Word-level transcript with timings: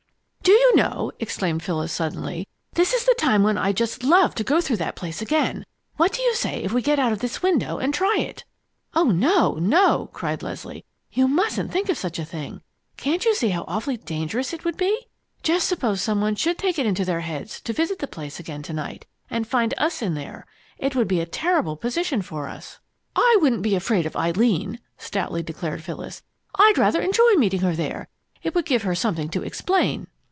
"Do 0.43 0.53
you 0.53 0.75
know," 0.75 1.11
exclaimed 1.19 1.61
Phyllis 1.61 1.93
suddenly, 1.93 2.47
"this 2.73 2.93
is 2.93 3.05
the 3.05 3.13
time 3.19 3.43
when 3.43 3.57
I'd 3.57 3.75
just 3.77 4.03
love 4.03 4.33
to 4.35 4.43
go 4.43 4.59
through 4.59 4.77
that 4.77 4.95
place 4.95 5.21
again! 5.21 5.65
What 5.97 6.13
do 6.13 6.21
you 6.23 6.33
say 6.33 6.63
if 6.63 6.73
we 6.73 6.81
get 6.81 6.97
out 6.97 7.11
of 7.11 7.19
this 7.19 7.43
window 7.43 7.77
and 7.77 7.93
try 7.93 8.17
it?" 8.17 8.43
"Oh, 8.95 9.05
no, 9.05 9.55
no!" 9.55 10.09
cried 10.13 10.41
Leslie. 10.41 10.83
"You 11.11 11.27
mustn't 11.27 11.71
think 11.71 11.89
of 11.89 11.97
such 11.97 12.17
a 12.17 12.25
thing! 12.25 12.61
Can't 12.97 13.23
you 13.23 13.35
see 13.35 13.49
how 13.49 13.65
awfully 13.67 13.97
dangerous 13.97 14.51
it 14.53 14.65
would 14.65 14.77
be? 14.77 15.07
Just 15.43 15.67
suppose 15.67 16.01
some 16.01 16.21
one 16.21 16.35
should 16.35 16.57
take 16.57 16.79
it 16.79 16.87
into 16.87 17.05
their 17.05 17.21
heads 17.21 17.61
to 17.61 17.73
visit 17.73 17.99
the 17.99 18.07
place 18.07 18.39
again 18.39 18.63
to 18.63 18.73
night 18.73 19.05
and 19.29 19.45
find 19.47 19.73
us 19.77 20.01
in 20.01 20.15
there. 20.15 20.47
It 20.79 20.95
would 20.95 21.07
be 21.07 21.19
a 21.19 21.25
terrible 21.25 21.75
position 21.75 22.21
for 22.21 22.47
us!" 22.47 22.79
"I 23.15 23.37
wouldn't 23.41 23.61
be 23.61 23.75
afraid 23.75 24.05
of 24.07 24.15
Eileen!" 24.15 24.79
stoutly 24.97 25.43
declared 25.43 25.83
Phyllis. 25.83 26.23
"I'd 26.55 26.79
rather 26.79 27.01
enjoy 27.01 27.33
meeting 27.33 27.61
her 27.61 27.75
there. 27.75 28.07
It 28.41 28.55
would 28.55 28.65
give 28.65 28.83
her 28.83 28.95
something 28.95 29.29
to 29.29 29.43
explain!" 29.43 30.07